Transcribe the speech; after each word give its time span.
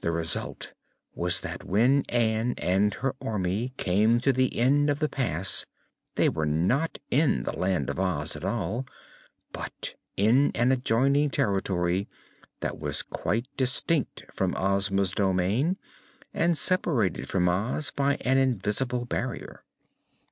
The 0.00 0.10
result 0.10 0.72
was 1.14 1.38
that 1.42 1.62
when 1.62 2.04
Ann 2.08 2.56
and 2.58 2.92
her 2.94 3.14
army 3.20 3.72
came 3.76 4.18
to 4.18 4.32
the 4.32 4.58
end 4.58 4.90
of 4.90 4.98
the 4.98 5.08
pass 5.08 5.64
they 6.16 6.28
were 6.28 6.44
not 6.44 6.98
in 7.08 7.44
the 7.44 7.56
Land 7.56 7.88
of 7.88 8.00
Oz 8.00 8.34
at 8.34 8.42
all, 8.44 8.84
but 9.52 9.94
in 10.16 10.50
an 10.56 10.72
adjoining 10.72 11.30
territory 11.30 12.08
that 12.58 12.80
was 12.80 13.02
quite 13.04 13.46
distinct 13.56 14.24
from 14.34 14.56
Ozma's 14.56 15.12
domain 15.12 15.76
and 16.34 16.58
separated 16.58 17.28
from 17.28 17.48
Oz 17.48 17.92
by 17.92 18.16
an 18.24 18.38
invisible 18.38 19.04
barrier. 19.04 19.62